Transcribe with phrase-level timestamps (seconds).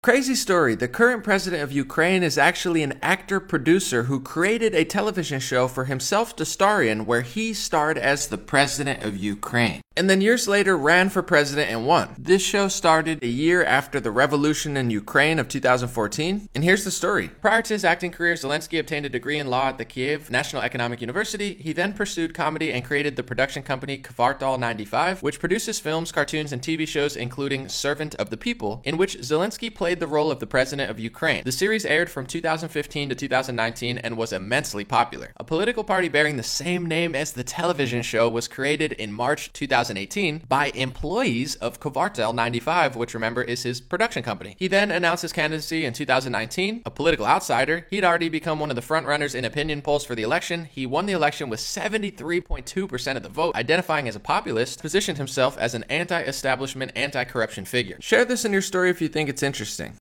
[0.00, 0.76] Crazy story.
[0.76, 5.66] The current president of Ukraine is actually an actor producer who created a television show
[5.66, 9.82] for himself to star in where he starred as the president of Ukraine.
[9.98, 12.14] And then years later ran for president and won.
[12.16, 16.48] This show started a year after the revolution in Ukraine of 2014.
[16.54, 17.26] And here's the story.
[17.26, 20.62] Prior to his acting career, Zelensky obtained a degree in law at the Kiev National
[20.62, 21.54] Economic University.
[21.54, 26.52] He then pursued comedy and created the production company Kvartal 95, which produces films, cartoons,
[26.52, 30.38] and TV shows including Servant of the People, in which Zelensky played the role of
[30.38, 31.42] the president of Ukraine.
[31.42, 35.32] The series aired from 2015 to 2019 and was immensely popular.
[35.38, 39.52] A political party bearing the same name as the television show was created in March
[39.88, 44.54] 2018 by employees of Kvartal 95, which remember is his production company.
[44.58, 46.82] He then announced his candidacy in 2019.
[46.84, 50.22] A political outsider, he'd already become one of the frontrunners in opinion polls for the
[50.22, 50.66] election.
[50.66, 55.56] He won the election with 73.2% of the vote, identifying as a populist, positioned himself
[55.58, 57.96] as an anti establishment, anti corruption figure.
[58.00, 59.94] Share this in your story if you think it's interesting